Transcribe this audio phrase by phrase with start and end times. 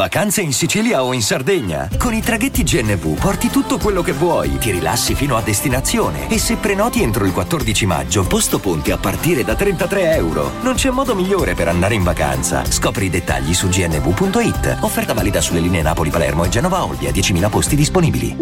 [0.00, 1.90] Vacanze in Sicilia o in Sardegna?
[1.98, 6.38] Con i traghetti GNV porti tutto quello che vuoi, ti rilassi fino a destinazione e
[6.38, 10.52] se prenoti entro il 14 maggio, posto ponti a partire da 33 euro.
[10.62, 12.64] Non c'è modo migliore per andare in vacanza.
[12.64, 14.78] Scopri i dettagli su gnv.it.
[14.80, 18.34] Offerta valida sulle linee Napoli-Palermo e Genova-Olbia, 10.000 posti disponibili.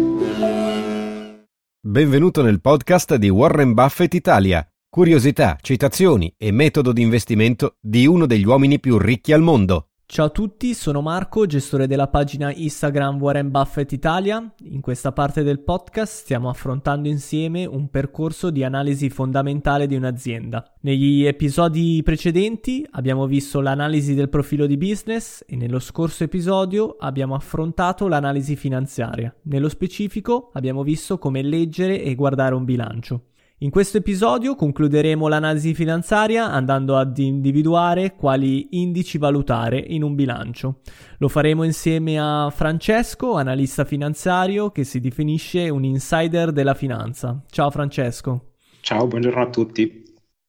[1.81, 4.65] Benvenuto nel podcast di Warren Buffett Italia.
[4.87, 9.88] Curiosità, citazioni e metodo di investimento di uno degli uomini più ricchi al mondo.
[10.11, 14.43] Ciao a tutti, sono Marco, gestore della pagina Instagram Warren Buffett Italia.
[14.63, 20.65] In questa parte del podcast stiamo affrontando insieme un percorso di analisi fondamentale di un'azienda.
[20.81, 27.35] Negli episodi precedenti abbiamo visto l'analisi del profilo di business e nello scorso episodio abbiamo
[27.35, 29.31] affrontato l'analisi finanziaria.
[29.43, 33.25] Nello specifico abbiamo visto come leggere e guardare un bilancio.
[33.61, 40.79] In questo episodio concluderemo l'analisi finanziaria andando ad individuare quali indici valutare in un bilancio.
[41.17, 47.43] Lo faremo insieme a Francesco, analista finanziario che si definisce un insider della finanza.
[47.49, 48.53] Ciao Francesco.
[48.79, 50.03] Ciao, buongiorno a tutti.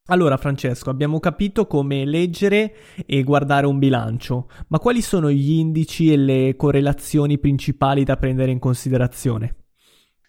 [0.06, 2.74] Allora Francesco, abbiamo capito come leggere
[3.06, 8.52] e guardare un bilancio, ma quali sono gli indici e le correlazioni principali da prendere
[8.52, 9.59] in considerazione?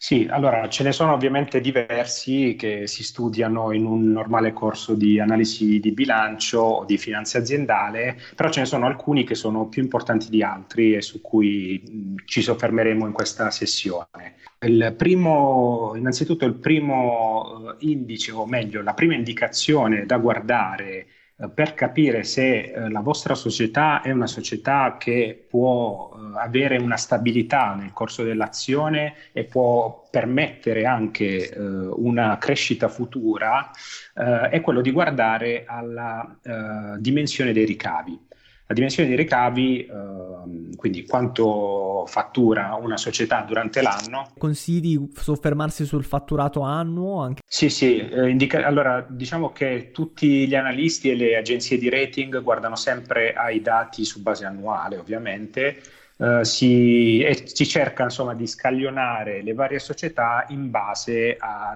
[0.04, 5.20] Sì, allora ce ne sono ovviamente diversi che si studiano in un normale corso di
[5.20, 9.84] analisi di bilancio o di finanza aziendale, però ce ne sono alcuni che sono più
[9.84, 14.38] importanti di altri e su cui ci soffermeremo in questa sessione.
[14.66, 21.06] Il primo, innanzitutto il primo eh, indice, o meglio, la prima indicazione da guardare
[21.50, 26.98] per capire se eh, la vostra società è una società che può eh, avere una
[26.98, 33.72] stabilità nel corso dell'azione e può permettere anche eh, una crescita futura,
[34.16, 38.30] eh, è quello di guardare alla eh, dimensione dei ricavi.
[38.72, 44.32] La dimensione dei ricavi, ehm, quindi quanto fattura una società durante l'anno.
[44.38, 47.22] Consigli di soffermarsi sul fatturato annuo?
[47.22, 47.42] Anche?
[47.46, 52.42] Sì, sì, eh, indica- allora diciamo che tutti gli analisti e le agenzie di rating
[52.42, 55.82] guardano sempre ai dati su base annuale, ovviamente.
[56.22, 61.36] Uh, si, e si cerca insomma di scaglionare le varie società in base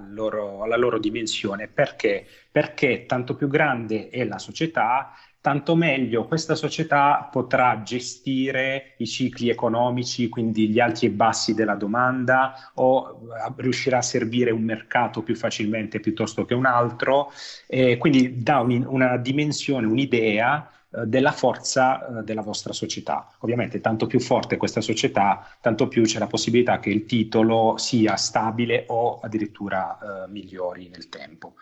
[0.09, 1.67] loro, alla loro dimensione.
[1.67, 2.23] Perché?
[2.51, 5.13] Perché tanto più grande è la società,
[5.45, 6.25] tanto meglio.
[6.25, 13.27] Questa società potrà gestire i cicli economici, quindi gli alti e bassi della domanda, o
[13.29, 17.31] eh, riuscirà a servire un mercato più facilmente piuttosto che un altro,
[17.67, 23.27] e quindi dà un, una dimensione, un'idea eh, della forza eh, della vostra società.
[23.39, 28.15] Ovviamente tanto più forte questa società, tanto più c'è la possibilità che il titolo sia
[28.15, 31.55] stabile o addirittura eh, migliori nel tempo.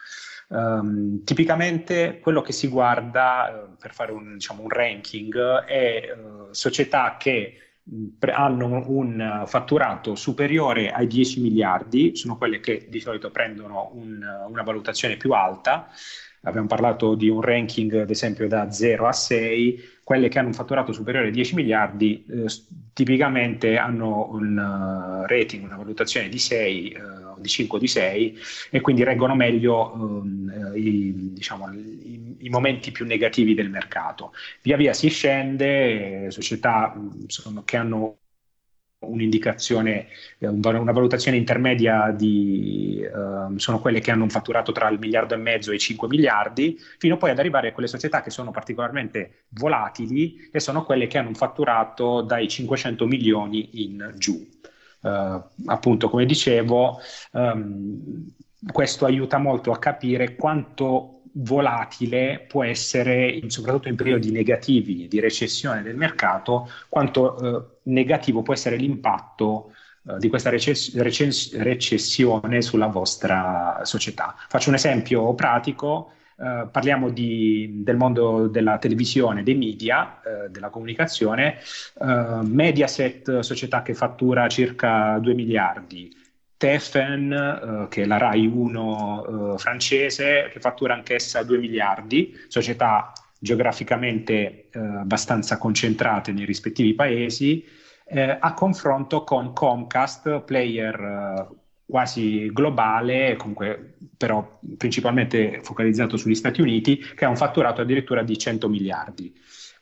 [0.50, 6.50] Um, tipicamente quello che si guarda uh, per fare un, diciamo, un ranking è uh,
[6.52, 7.58] società che
[8.32, 14.64] hanno un fatturato superiore ai 10 miliardi, sono quelle che di solito prendono un, una
[14.64, 15.90] valutazione più alta.
[16.46, 20.54] Abbiamo parlato di un ranking, ad esempio, da 0 a 6, quelle che hanno un
[20.54, 22.46] fatturato superiore ai 10 miliardi eh,
[22.92, 28.38] tipicamente hanno un uh, rating, una valutazione di 6, uh, di 5 o di 6
[28.72, 34.34] e quindi reggono meglio um, i, diciamo, i, i, momenti più negativi del mercato.
[34.64, 36.94] Via via si scende, società
[37.28, 38.18] sono, che hanno
[39.10, 40.08] un'indicazione,
[40.40, 45.34] eh, una valutazione intermedia di, uh, sono quelle che hanno un fatturato tra il miliardo
[45.34, 48.52] e mezzo e i 5 miliardi, fino poi ad arrivare a quelle società che sono
[48.52, 54.48] particolarmente volatili e sono quelle che hanno un fatturato dai 500 milioni in giù.
[55.02, 57.00] Uh, appunto, come dicevo,
[57.32, 58.26] um,
[58.72, 65.82] questo aiuta molto a capire quanto volatile può essere, soprattutto in periodi negativi di recessione
[65.82, 69.74] del mercato, quanto eh, negativo può essere l'impatto
[70.08, 74.36] eh, di questa recess- recess- recessione sulla vostra società.
[74.48, 76.12] Faccio un esempio pratico.
[76.36, 81.58] Uh, parliamo di, del mondo della televisione, dei media, uh, della comunicazione.
[81.94, 86.12] Uh, Mediaset, società che fattura circa 2 miliardi,
[86.64, 93.12] Stephen, eh, che è la RAI 1 eh, francese, che fattura anch'essa 2 miliardi, società
[93.38, 97.82] geograficamente eh, abbastanza concentrate nei rispettivi paesi,
[98.16, 101.48] a confronto con Comcast, player
[101.86, 108.38] quasi globale, comunque però principalmente focalizzato sugli Stati Uniti, che ha un fatturato addirittura di
[108.38, 109.34] 100 miliardi.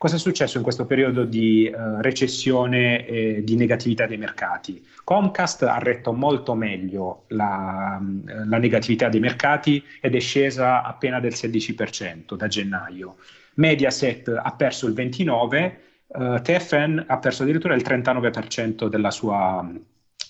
[0.02, 4.84] Cosa è successo in questo periodo di uh, recessione e di negatività dei mercati?
[5.04, 11.34] Comcast ha retto molto meglio la, la negatività dei mercati ed è scesa appena del
[11.34, 13.18] 16% da gennaio.
[13.58, 15.72] Mediaset ha perso il 29%,
[16.08, 19.72] uh, TFN ha perso addirittura il 39% della sua,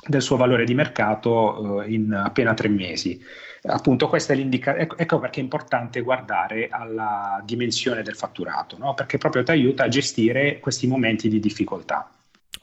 [0.06, 3.22] del suo valore di mercato uh, in appena tre mesi.
[3.64, 4.84] Appunto, questa è l'indicazione.
[4.84, 8.94] Ecco, ecco, perché è importante guardare alla dimensione del fatturato, no?
[8.94, 12.10] perché proprio ti aiuta a gestire questi momenti di difficoltà.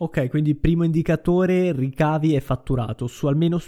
[0.01, 3.61] Ok, quindi primo indicatore ricavi e fatturato, su almeno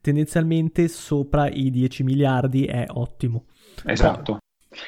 [0.00, 3.44] tendenzialmente sopra i 10 miliardi è ottimo.
[3.84, 4.38] Esatto.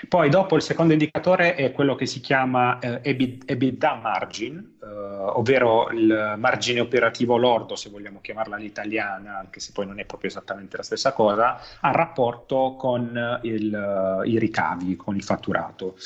[0.09, 5.91] Poi dopo il secondo indicatore è quello che si chiama eh, EBITDA margin, eh, ovvero
[5.91, 10.77] il margine operativo lordo, se vogliamo chiamarla all'italiana, anche se poi non è proprio esattamente
[10.77, 15.97] la stessa cosa, a rapporto con il, i ricavi, con il fatturato.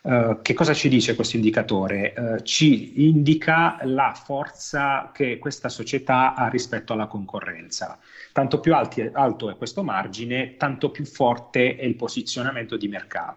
[0.00, 2.14] Uh, che cosa ci dice questo indicatore?
[2.16, 7.98] Uh, ci indica la forza che questa società ha rispetto alla concorrenza.
[8.32, 13.27] Tanto più alti, alto è questo margine, tanto più forte è il posizionamento di mercato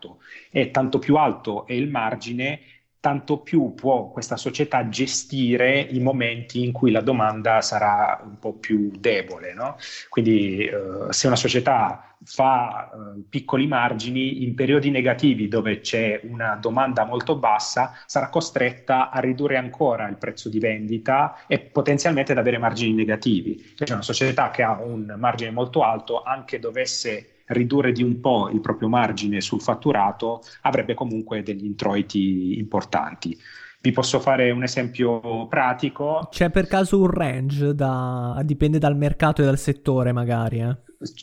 [0.50, 2.60] e tanto più alto è il margine,
[3.02, 8.54] tanto più può questa società gestire i momenti in cui la domanda sarà un po'
[8.54, 9.54] più debole.
[9.54, 9.76] No?
[10.08, 16.56] Quindi uh, se una società fa uh, piccoli margini in periodi negativi dove c'è una
[16.62, 22.38] domanda molto bassa, sarà costretta a ridurre ancora il prezzo di vendita e potenzialmente ad
[22.38, 23.74] avere margini negativi.
[23.76, 28.50] Cioè una società che ha un margine molto alto, anche dovesse ridurre di un po'
[28.50, 33.38] il proprio margine sul fatturato, avrebbe comunque degli introiti importanti.
[33.84, 36.28] Vi posso fare un esempio pratico.
[36.30, 37.74] C'è per caso un range?
[37.74, 38.40] Da...
[38.44, 40.60] Dipende dal mercato e dal settore, magari.
[40.60, 40.76] Eh?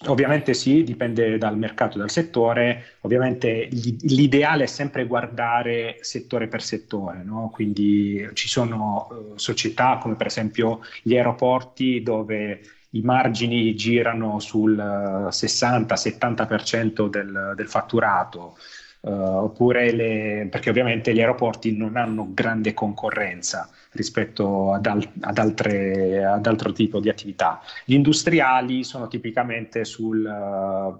[0.06, 2.96] Ovviamente sì, dipende dal mercato e dal settore.
[3.02, 7.48] Ovviamente l'ideale è sempre guardare settore per settore, no?
[7.52, 12.60] quindi ci sono uh, società come per esempio gli aeroporti dove
[12.90, 18.56] i margini girano sul 60-70% eh, del, del fatturato.
[19.00, 25.38] Uh, oppure le, perché ovviamente gli aeroporti non hanno grande concorrenza rispetto ad, al, ad,
[25.38, 27.60] altre, ad altro tipo di attività.
[27.84, 30.98] Gli industriali sono tipicamente sul uh,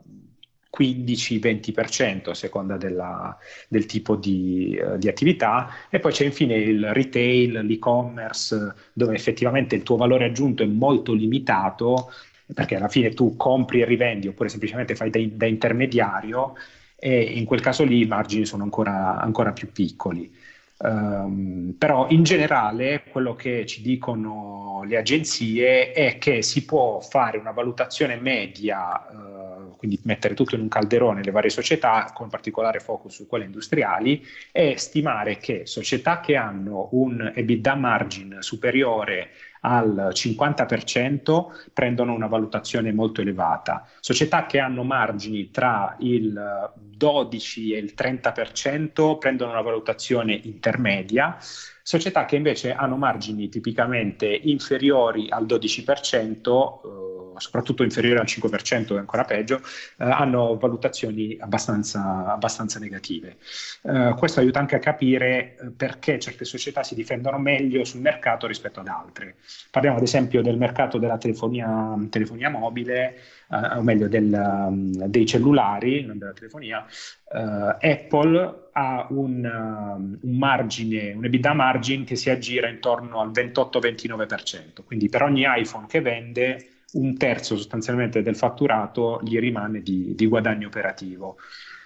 [0.77, 3.37] 15-20% a seconda della,
[3.69, 9.75] del tipo di, uh, di, attività e poi c'è infine il retail, l'e-commerce dove effettivamente
[9.75, 12.13] il tuo valore aggiunto è molto limitato
[12.53, 16.55] perché alla fine tu compri e rivendi oppure semplicemente fai da, da intermediario
[16.97, 20.35] e in quel caso lì i margini sono ancora, ancora più piccoli.
[20.81, 27.37] Um, però in generale quello che ci dicono le agenzie è che si può fare
[27.37, 32.79] una valutazione media, uh, quindi mettere tutto in un calderone le varie società, con particolare
[32.79, 39.31] focus su quelle industriali, e stimare che società che hanno un EBITDA margin superiore
[39.61, 43.87] al 50% prendono una valutazione molto elevata.
[44.01, 51.37] Società che hanno margini tra il 12 e il 30% prendono una valutazione intermedia.
[51.83, 59.25] Società che invece hanno margini tipicamente inferiori al 12%, soprattutto inferiore al 5%, è ancora
[59.25, 63.37] peggio, eh, hanno valutazioni abbastanza, abbastanza negative.
[63.83, 68.47] Eh, questo aiuta anche a capire eh, perché certe società si difendono meglio sul mercato
[68.47, 69.37] rispetto ad altre.
[69.71, 73.17] Parliamo ad esempio del mercato della telefonia, telefonia mobile,
[73.51, 76.85] eh, o meglio del, um, dei cellulari, non della telefonia.
[77.31, 84.85] Apple ha un, um, un, margine, un EBITDA margin che si aggira intorno al 28-29%,
[84.85, 90.27] quindi per ogni iPhone che vende un terzo sostanzialmente del fatturato gli rimane di, di
[90.27, 91.37] guadagno operativo.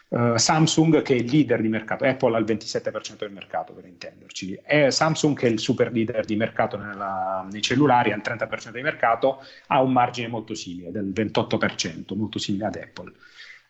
[0.08, 3.86] Uh, Samsung che è il leader di mercato, Apple ha il 27% del mercato per
[3.86, 8.22] intenderci, e Samsung che è il super leader di mercato nella, nei cellulari, ha il
[8.22, 13.12] 30% di mercato, ha un margine molto simile, del 28%, molto simile ad Apple.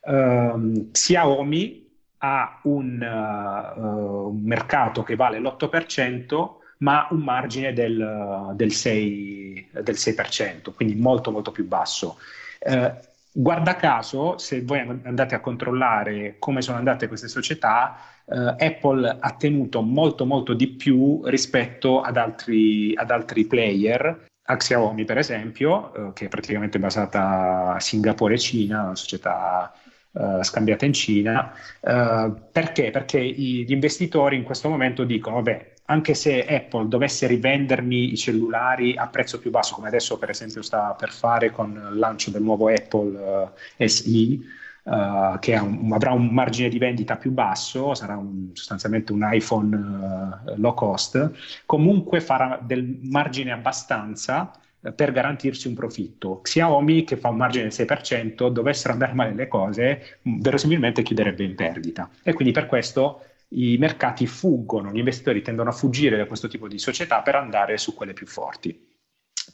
[0.00, 8.72] Uh, Xiaomi ha un, uh, un mercato che vale l'8%, ma un margine del, del,
[8.72, 12.18] 6, del 6%, quindi molto molto più basso.
[12.58, 12.92] Eh,
[13.32, 17.96] guarda caso, se voi andate a controllare come sono andate queste società,
[18.26, 24.56] eh, Apple ha tenuto molto molto di più rispetto ad altri, ad altri player, a
[24.56, 29.72] Xiaomi per esempio, eh, che è praticamente basata a Singapore e Cina, una società
[30.14, 31.54] Uh, scambiata in Cina.
[31.80, 32.90] Uh, perché?
[32.90, 38.96] Perché gli investitori in questo momento dicono: vabbè, anche se Apple dovesse rivendermi i cellulari
[38.96, 42.42] a prezzo più basso, come adesso per esempio sta per fare con il lancio del
[42.42, 44.38] nuovo Apple uh, SE,
[44.84, 49.76] uh, che un, avrà un margine di vendita più basso, sarà un, sostanzialmente un iPhone
[49.76, 51.30] uh, low cost,
[51.66, 54.50] comunque farà del margine abbastanza
[54.96, 56.40] per garantirsi un profitto.
[56.40, 61.54] Xiaomi, che fa un margine del 6%, dovessero andare male le cose, verosimilmente chiuderebbe in
[61.54, 62.10] perdita.
[62.24, 63.20] E quindi per questo
[63.54, 67.76] i mercati fuggono, gli investitori tendono a fuggire da questo tipo di società per andare
[67.78, 68.91] su quelle più forti.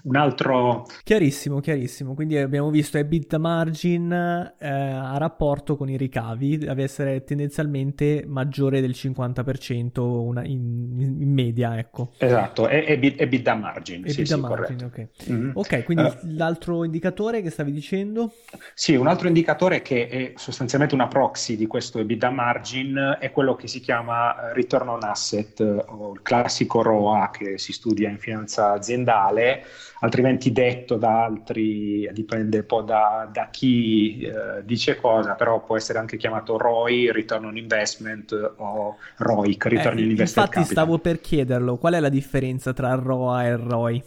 [0.03, 0.87] Un altro...
[1.03, 2.15] Chiarissimo, chiarissimo.
[2.15, 8.81] Quindi abbiamo visto EBITDA margin eh, a rapporto con i ricavi, deve essere tendenzialmente maggiore
[8.81, 12.13] del 50% una, in, in, media, ecco.
[12.19, 14.05] Esatto, è, è EBITDA margin.
[14.05, 15.09] EBITDA sì, margin, sì, ok.
[15.31, 15.51] Mm-hmm.
[15.55, 18.33] Ok, quindi uh, l'altro indicatore che stavi dicendo?
[18.75, 23.57] Sì, un altro indicatore che è sostanzialmente una proxy di questo EBITDA margin è quello
[23.57, 28.73] che si chiama return on asset o il classico ROA che si studia in finanza
[28.73, 29.65] aziendale
[30.01, 35.77] altrimenti detto da altri, dipende un po' da, da chi eh, dice cosa, però può
[35.77, 40.73] essere anche chiamato ROI, Return on Investment o ROIC, Return eh, on Investment Infatti capital.
[40.73, 44.03] stavo per chiederlo, qual è la differenza tra ROA e ROI?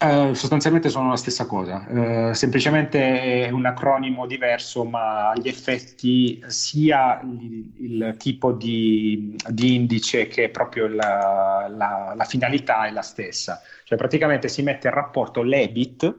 [0.00, 6.40] Uh, sostanzialmente sono la stessa cosa, uh, semplicemente è un acronimo diverso, ma gli effetti
[6.46, 13.02] sia il, il tipo di, di, indice che proprio la, la, la, finalità è la
[13.02, 13.60] stessa.
[13.82, 16.18] Cioè praticamente si mette in rapporto l'EBIT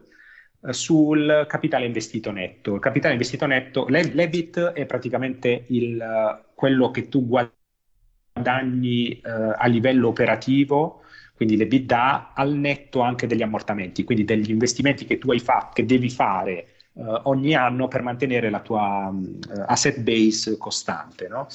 [0.60, 2.74] uh, sul capitale investito netto.
[2.74, 11.00] Il capitale investito netto, l'EBIT è praticamente il, quello che tu guadagni a livello operativo
[11.40, 15.86] quindi l'EBITDA al netto anche degli ammortamenti, quindi degli investimenti che tu hai fatto, che
[15.86, 21.28] devi fare uh, ogni anno per mantenere la tua uh, asset base costante.
[21.28, 21.46] No?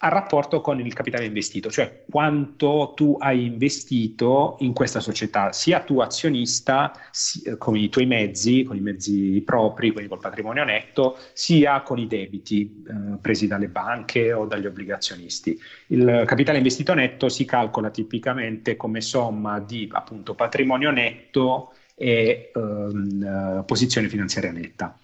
[0.00, 5.80] A rapporto con il capitale investito, cioè quanto tu hai investito in questa società, sia
[5.80, 11.18] tu azionista sia, con i tuoi mezzi, con i mezzi propri, quindi col patrimonio netto,
[11.32, 15.58] sia con i debiti eh, presi dalle banche o dagli obbligazionisti.
[15.88, 23.64] Il capitale investito netto si calcola tipicamente come somma di appunto patrimonio netto e ehm,
[23.66, 24.96] posizione finanziaria netta.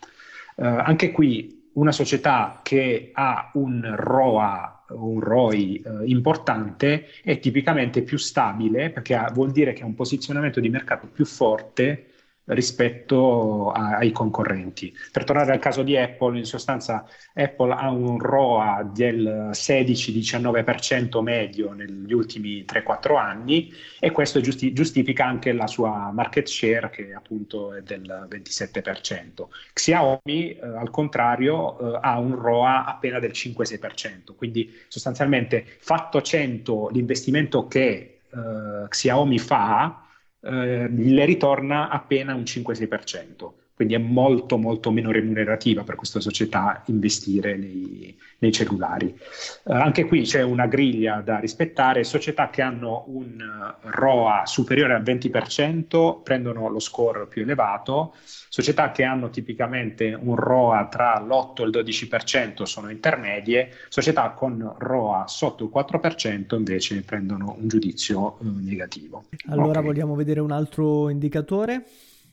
[0.56, 8.02] Eh, anche qui una società che ha un ROA un ROI eh, importante è tipicamente
[8.02, 12.06] più stabile perché ha, vuol dire che ha un posizionamento di mercato più forte
[12.46, 14.94] rispetto a, ai concorrenti.
[15.10, 21.72] Per tornare al caso di Apple, in sostanza Apple ha un ROA del 16-19% medio
[21.72, 27.74] negli ultimi 3-4 anni e questo giusti- giustifica anche la sua market share che appunto
[27.74, 29.48] è del 27%.
[29.72, 36.90] Xiaomi eh, al contrario eh, ha un ROA appena del 5-6%, quindi sostanzialmente fatto 100
[36.92, 40.03] l'investimento che eh, Xiaomi fa
[40.44, 46.82] eh, le ritorna appena un 5-6%, quindi è molto molto meno remunerativa per questa società
[46.86, 49.08] investire nei, nei cellulari.
[49.08, 53.36] Eh, anche qui c'è una griglia da rispettare, società che hanno un
[53.80, 60.86] ROA superiore al 20% prendono lo score più elevato, società che hanno tipicamente un ROA
[60.86, 67.56] tra l'8 e il 12% sono intermedie, società con ROA sotto il 4% invece prendono
[67.58, 69.24] un giudizio eh, negativo.
[69.48, 69.84] Allora okay.
[69.84, 71.84] vogliamo vedere un altro indicatore?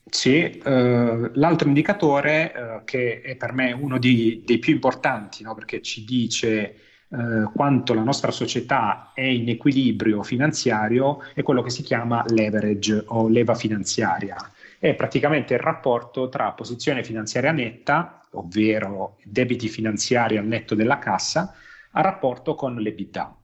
[0.04, 5.54] Sì, eh, l'altro indicatore eh, che è per me uno di, dei più importanti, no?
[5.54, 6.74] perché ci dice
[7.08, 13.04] eh, quanto la nostra società è in equilibrio finanziario, è quello che si chiama leverage
[13.06, 14.36] o leva finanziaria.
[14.78, 21.54] È praticamente il rapporto tra posizione finanziaria netta, ovvero debiti finanziari al netto della cassa,
[21.92, 23.41] a rapporto con l'EBITDA.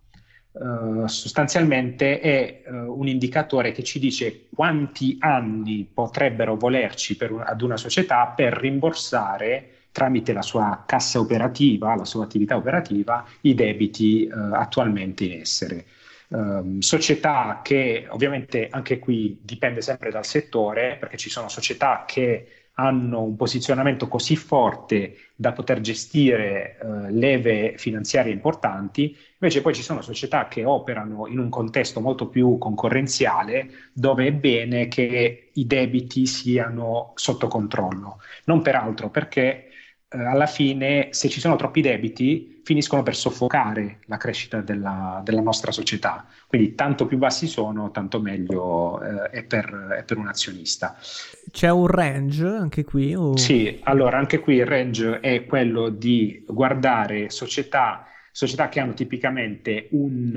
[0.51, 7.61] Uh, sostanzialmente è uh, un indicatore che ci dice quanti anni potrebbero volerci un, ad
[7.61, 14.29] una società per rimborsare tramite la sua cassa operativa, la sua attività operativa, i debiti
[14.31, 15.85] uh, attualmente in essere.
[16.29, 22.68] Um, società che ovviamente anche qui dipende sempre dal settore, perché ci sono società che
[22.81, 29.83] hanno un posizionamento così forte da poter gestire eh, leve finanziarie importanti, invece poi ci
[29.83, 35.67] sono società che operano in un contesto molto più concorrenziale dove è bene che i
[35.67, 39.68] debiti siano sotto controllo, non peraltro perché
[40.11, 45.41] eh, alla fine se ci sono troppi debiti finiscono per soffocare la crescita della, della
[45.41, 46.27] nostra società.
[46.47, 50.97] Quindi tanto più bassi sono, tanto meglio eh, è, per, è, per, un azionista.
[51.51, 53.15] C'è un range anche qui?
[53.15, 53.37] O...
[53.37, 59.89] Sì, allora anche qui il range è quello di guardare società società che hanno tipicamente
[59.91, 60.31] un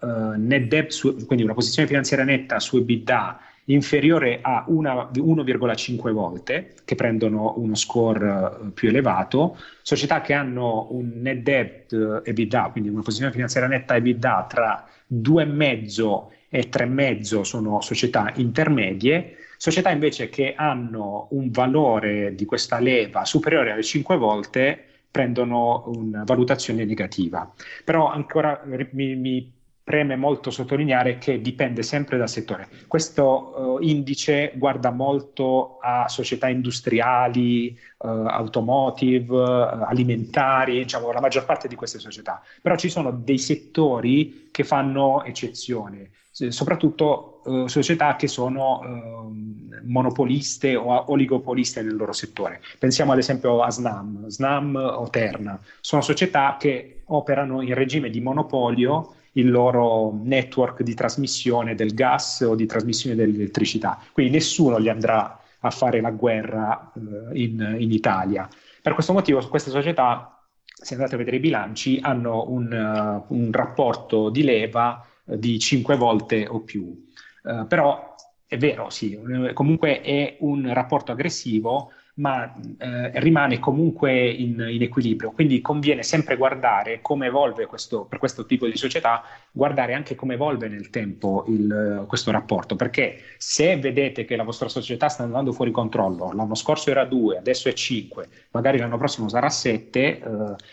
[0.00, 6.74] uh, net debt, su, quindi una posizione finanziaria netta su EBITDA inferiore a 1,5 volte,
[6.84, 12.70] che prendono uno score uh, più elevato, società che hanno un net debt uh, EBITDA,
[12.72, 20.28] quindi una posizione finanziaria netta EBITDA tra 2,5 e 3,5 sono società intermedie, società invece
[20.28, 27.50] che hanno un valore di questa leva superiore alle 5 volte prendono una valutazione negativa.
[27.84, 29.52] Però ancora mi, mi
[29.84, 32.68] preme molto sottolineare che dipende sempre dal settore.
[32.88, 41.44] Questo uh, indice guarda molto a società industriali, uh, automotive, uh, alimentari, diciamo la maggior
[41.44, 48.26] parte di queste società, però ci sono dei settori che fanno eccezione, soprattutto società che
[48.26, 52.60] sono ehm, monopoliste o oligopoliste nel loro settore.
[52.78, 58.20] Pensiamo ad esempio a Snam, Snam o Terna, sono società che operano in regime di
[58.20, 64.00] monopolio il loro network di trasmissione del gas o di trasmissione dell'elettricità.
[64.12, 68.48] Quindi nessuno gli andrà a fare la guerra eh, in, in, Italia.
[68.82, 73.50] Per questo motivo queste società, se andate a vedere i bilanci, hanno un, uh, un
[73.50, 77.04] rapporto di leva uh, di 5 volte o più.
[77.42, 78.14] Uh, però
[78.46, 79.18] è vero, sì,
[79.52, 85.32] comunque è un rapporto aggressivo ma eh, rimane comunque in, in, equilibrio.
[85.32, 90.34] Quindi conviene sempre guardare come evolve questo, per questo tipo di società, guardare anche come
[90.34, 95.52] evolve nel tempo il, questo rapporto, perché se vedete che la vostra società sta andando
[95.52, 100.20] fuori controllo, l'anno scorso era 2, adesso è 5, magari l'anno prossimo sarà 7, eh,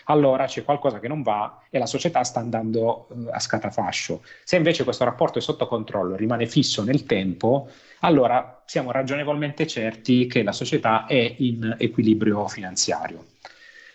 [0.04, 4.22] allora c'è qualcosa che non va e la società sta andando eh, a scatafascio.
[4.44, 7.68] Se invece questo rapporto è sotto controllo, rimane fisso nel tempo,
[8.00, 13.26] allora siamo ragionevolmente certi che la società è in equilibrio finanziario.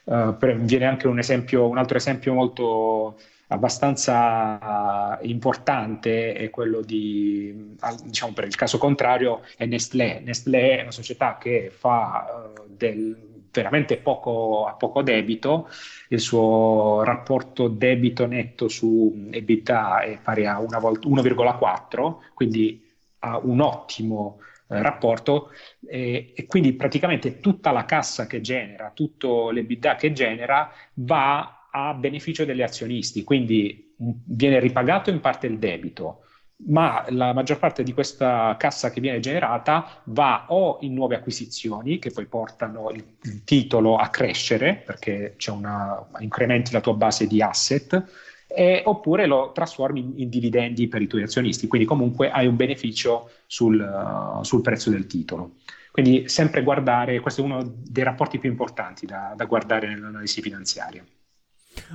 [0.03, 7.75] Uh, per, viene anche un, esempio, un altro esempio molto abbastanza importante è quello di,
[8.03, 10.21] diciamo per il caso contrario, è Nestlé.
[10.23, 15.69] Nestlé è una società che fa uh, del, veramente poco, a poco debito,
[16.09, 22.85] il suo rapporto debito netto su EBITDA è pari a 1,4, quindi
[23.19, 25.51] ha un ottimo eh, rapporto
[25.87, 31.93] e, e, quindi praticamente tutta la cassa che genera, tutto l'EBITDA che genera va a
[31.93, 36.23] beneficio degli azionisti, quindi viene ripagato in parte il debito,
[36.67, 41.99] ma la maggior parte di questa cassa che viene generata va o in nuove acquisizioni
[41.99, 47.27] che poi portano il, il titolo a crescere perché c'è una incrementi la tua base
[47.27, 48.03] di asset
[48.47, 52.55] eh, oppure lo trasformi in, in, dividendi per i tuoi azionisti, quindi comunque hai un
[52.55, 55.55] beneficio sul, uh, sul, prezzo del titolo.
[55.91, 61.03] Quindi sempre guardare, questo è uno dei rapporti più importanti da, da guardare nell'analisi finanziaria.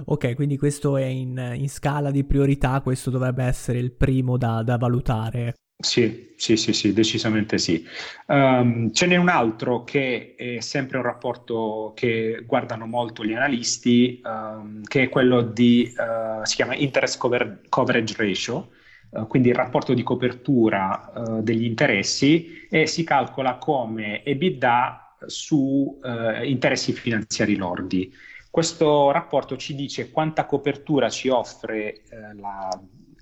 [0.07, 4.63] Ok, quindi questo è in, in, scala di priorità, questo dovrebbe essere il primo da,
[4.63, 5.55] da valutare.
[5.83, 7.85] Sì, sì, sì, sì, decisamente sì.
[8.27, 14.21] Um, ce n'è un altro che è sempre un rapporto che guardano molto gli analisti,
[14.25, 18.71] um, che è quello di, uh, si chiama Interest Cover- Coverage Ratio,
[19.11, 26.01] uh, quindi il rapporto di copertura uh, degli interessi e si calcola come EBITDA su
[26.45, 28.13] interessi finanziari lordi.
[28.51, 32.03] Questo rapporto ci dice quanta copertura ci offre
[32.35, 32.69] la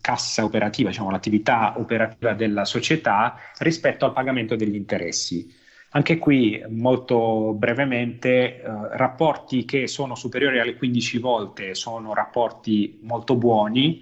[0.01, 5.59] cassa operativa, diciamo l'attività operativa della società rispetto al pagamento degli interessi.
[5.93, 13.35] Anche qui, molto brevemente, eh, rapporti che sono superiori alle 15 volte sono rapporti molto
[13.35, 14.01] buoni,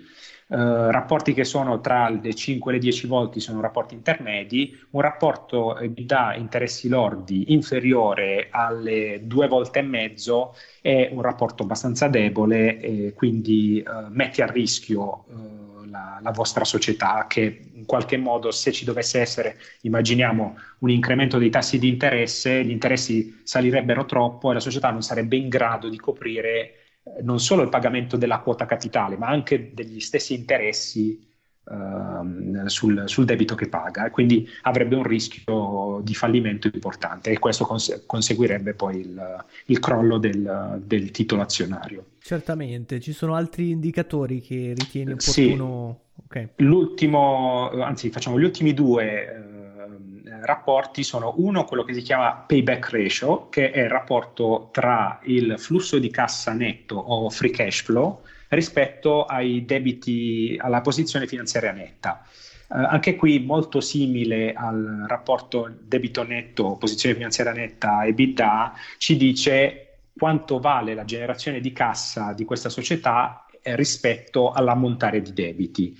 [0.50, 5.00] eh, rapporti che sono tra le 5 e le 10 volte sono rapporti intermedi, un
[5.00, 12.80] rapporto da interessi lordi inferiore alle due volte e mezzo è un rapporto abbastanza debole
[12.80, 18.50] e quindi eh, metti a rischio eh, la, la, vostra società che in qualche modo
[18.50, 24.50] se ci dovesse essere, immaginiamo, un incremento dei tassi di interesse, gli interessi salirebbero troppo
[24.50, 26.50] e la società non sarebbe in grado di coprire
[27.02, 31.27] eh, non solo il pagamento della quota capitale, ma anche degli stessi interessi
[32.66, 37.64] sul, sul, debito che paga e quindi avrebbe un rischio di fallimento importante e questo
[37.64, 42.04] cons- conseguirebbe poi il, il crollo del, del, titolo azionario.
[42.20, 46.00] Certamente, ci sono altri indicatori che ritieni opportuno?
[46.00, 46.06] Sì.
[46.26, 46.48] Okay.
[46.56, 49.26] L'ultimo, anzi facciamo gli ultimi due
[50.24, 55.20] eh, rapporti sono uno quello che si chiama payback ratio, che è il rapporto tra
[55.24, 61.72] il flusso di cassa netto o free cash flow rispetto ai debiti, alla posizione finanziaria
[61.72, 62.22] netta.
[62.70, 69.16] Eh, anche qui molto simile al rapporto debito netto, posizione finanziaria netta e EBITDA, ci
[69.16, 69.84] dice
[70.16, 75.96] quanto vale la generazione di cassa di questa società eh, rispetto all'ammontare di debiti.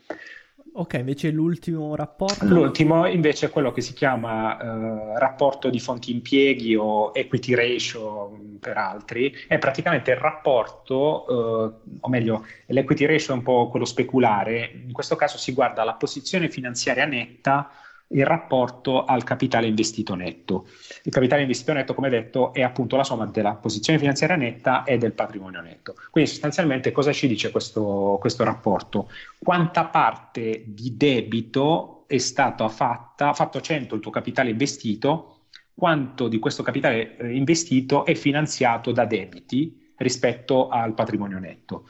[0.78, 2.44] Ok, invece l'ultimo rapporto?
[2.44, 8.28] L'ultimo invece è quello che si chiama eh, rapporto di fonti impieghi o equity ratio
[8.28, 13.68] mm, per altri, è praticamente il rapporto, eh, o meglio, l'equity ratio è un po'
[13.70, 17.70] quello speculare, in questo caso si guarda la posizione finanziaria netta
[18.08, 20.66] il rapporto al capitale investito netto.
[21.02, 24.98] Il capitale investito netto, come detto, è appunto la somma della posizione finanziaria netta e
[24.98, 25.94] del patrimonio netto.
[26.10, 29.10] Quindi sostanzialmente cosa ci dice questo, questo rapporto?
[29.38, 35.32] Quanta parte di debito è stata fatta, fatto 100 il tuo capitale investito,
[35.74, 41.88] quanto di questo capitale eh, investito è finanziato da debiti rispetto al patrimonio netto.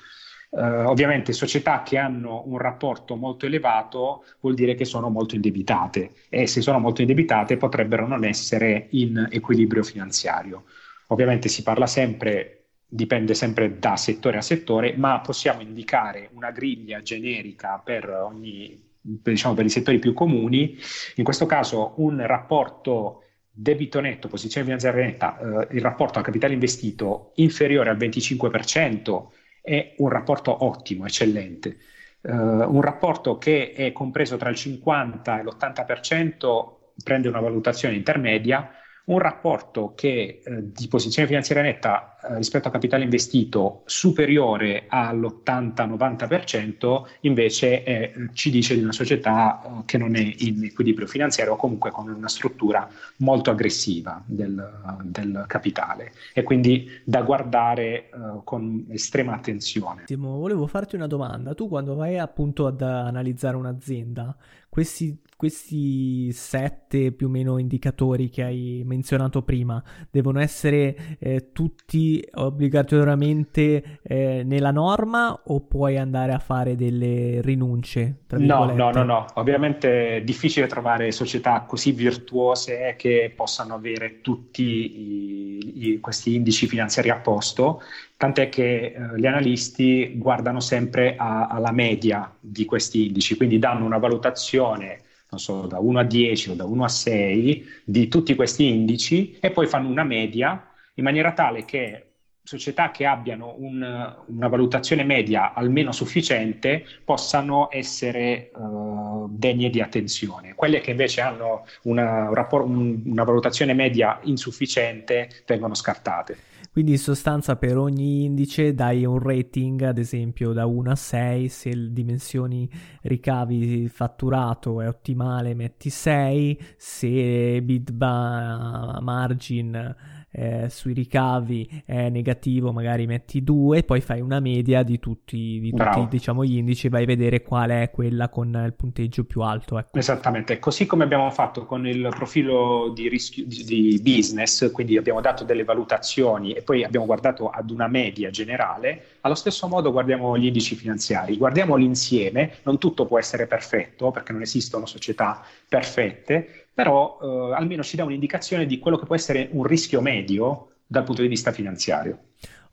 [0.57, 6.13] Uh, ovviamente società che hanno un rapporto molto elevato vuol dire che sono molto indebitate
[6.31, 10.65] e se sono molto indebitate potrebbero non essere in equilibrio finanziario.
[11.09, 17.03] Ovviamente si parla sempre, dipende sempre da settore a settore, ma possiamo indicare una griglia
[17.03, 20.79] generica per ogni diciamo per i settori più comuni,
[21.17, 26.55] in questo caso un rapporto debito netto, posizione finanziaria netta, eh, il rapporto al capitale
[26.55, 29.27] investito inferiore al 25%,
[29.67, 31.77] è un rapporto ottimo, eccellente.
[32.21, 38.71] Uh, un rapporto che è compreso tra il 50 e l'80% prende una valutazione intermedia,
[39.07, 47.05] un rapporto che eh, di posizione finanziaria netta eh, rispetto a capitale investito superiore all'80-90%
[47.21, 51.57] invece è, ci dice di una società eh, che non è in equilibrio finanziario o
[51.57, 58.11] comunque con una struttura molto aggressiva del, del capitale e quindi da guardare eh,
[58.45, 60.05] con estrema attenzione.
[60.09, 64.37] Volevo farti una domanda, tu quando vai appunto ad analizzare un'azienda,
[64.69, 72.16] questi questi sette più o meno indicatori che hai menzionato prima devono essere eh, tutti
[72.35, 78.23] obbligatoriamente eh, nella norma o puoi andare a fare delle rinunce?
[78.29, 79.27] no, no, no, no.
[79.35, 86.67] Ovviamente è difficile trovare società così virtuose che possano avere tutti i, i, questi indici
[86.67, 87.83] finanziari a posto,
[88.17, 93.85] tant'è che eh, gli analisti guardano sempre a, alla media di questi indici, quindi danno
[93.85, 98.35] una valutazione non so, da 1 a 10 o da 1 a 6 di tutti
[98.35, 100.66] questi indici e poi fanno una media
[100.97, 102.07] in maniera tale che
[102.47, 103.83] società che abbiano un,
[104.27, 110.55] una valutazione media almeno sufficiente possano essere uh, degne di attenzione.
[110.55, 116.37] Quelle che invece hanno una, una valutazione media insufficiente vengono scartate.
[116.77, 121.49] Quindi in sostanza per ogni indice dai un rating, ad esempio da 1 a 6,
[121.49, 122.69] se le dimensioni
[123.01, 129.97] ricavi fatturato è ottimale metti 6, se bid margin
[130.39, 135.71] eh, sui ricavi è negativo, magari metti 2, poi fai una media di tutti, di
[135.71, 139.41] tutti diciamo, gli indici e vai a vedere qual è quella con il punteggio più
[139.41, 139.79] alto.
[139.79, 139.99] Ecco.
[139.99, 145.23] Esattamente, così come abbiamo fatto con il profilo di, rischio, di, di business, quindi abbiamo
[145.23, 150.39] dato delle valutazioni e poi abbiamo guardato ad una media generale, allo stesso modo guardiamo
[150.39, 156.69] gli indici finanziari, guardiamo l'insieme, non tutto può essere perfetto perché non esistono società perfette,
[156.73, 161.03] però eh, almeno ci dà un'indicazione di quello che può essere un rischio medio dal
[161.03, 162.19] punto di vista finanziario.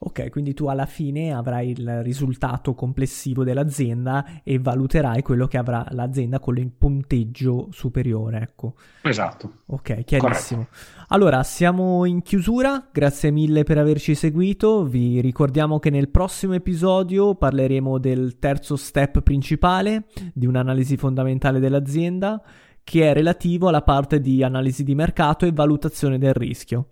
[0.06, 5.88] Ok, quindi tu alla fine avrai il risultato complessivo dell'azienda e valuterai quello che avrà
[5.92, 8.76] l'azienda con il punteggio superiore, ecco.
[9.02, 9.60] Esatto.
[9.68, 10.68] Ok, chiarissimo.
[10.70, 11.06] Corretto.
[11.08, 17.36] Allora, siamo in chiusura, grazie mille per averci seguito, vi ricordiamo che nel prossimo episodio
[17.36, 22.44] parleremo del terzo step principale di un'analisi fondamentale dell'azienda
[22.84, 26.88] che è relativo alla parte di analisi di mercato e valutazione del rischio.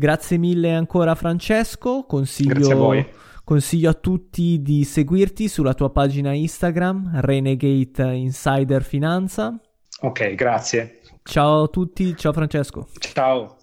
[0.00, 3.04] Grazie mille ancora Francesco, consiglio, a,
[3.42, 9.58] consiglio a tutti di seguirti sulla tua pagina Instagram, Renegade Insider Finanza.
[10.02, 11.00] Ok, grazie.
[11.24, 12.86] Ciao a tutti, ciao Francesco.
[13.12, 13.56] Ciao.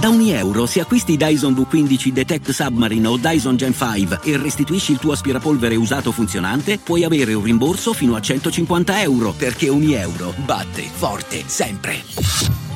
[0.00, 4.90] Da ogni euro, se acquisti Dyson V15 Detect Submarine o Dyson Gen 5 e restituisci
[4.90, 9.92] il tuo aspirapolvere usato funzionante, puoi avere un rimborso fino a 150 euro, perché ogni
[9.92, 12.75] euro batte forte sempre.